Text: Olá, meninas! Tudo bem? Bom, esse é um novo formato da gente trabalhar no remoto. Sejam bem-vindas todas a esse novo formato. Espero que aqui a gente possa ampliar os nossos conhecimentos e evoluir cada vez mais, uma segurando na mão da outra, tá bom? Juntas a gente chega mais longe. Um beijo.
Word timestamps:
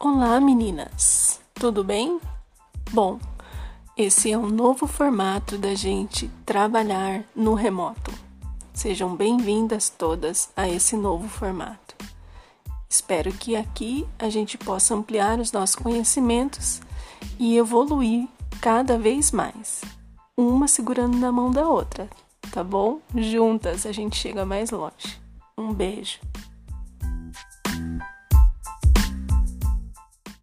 Olá, 0.00 0.38
meninas! 0.38 1.40
Tudo 1.52 1.82
bem? 1.82 2.20
Bom, 2.92 3.18
esse 3.96 4.30
é 4.30 4.38
um 4.38 4.48
novo 4.48 4.86
formato 4.86 5.58
da 5.58 5.74
gente 5.74 6.30
trabalhar 6.46 7.24
no 7.34 7.54
remoto. 7.54 8.12
Sejam 8.72 9.16
bem-vindas 9.16 9.88
todas 9.88 10.50
a 10.56 10.68
esse 10.68 10.96
novo 10.96 11.28
formato. 11.28 11.96
Espero 12.88 13.32
que 13.32 13.56
aqui 13.56 14.06
a 14.20 14.30
gente 14.30 14.56
possa 14.56 14.94
ampliar 14.94 15.40
os 15.40 15.50
nossos 15.50 15.74
conhecimentos 15.74 16.80
e 17.36 17.56
evoluir 17.56 18.28
cada 18.60 18.96
vez 18.96 19.32
mais, 19.32 19.80
uma 20.36 20.68
segurando 20.68 21.16
na 21.16 21.32
mão 21.32 21.50
da 21.50 21.68
outra, 21.68 22.08
tá 22.52 22.62
bom? 22.62 23.00
Juntas 23.16 23.84
a 23.84 23.90
gente 23.90 24.14
chega 24.14 24.46
mais 24.46 24.70
longe. 24.70 25.20
Um 25.58 25.74
beijo. 25.74 26.20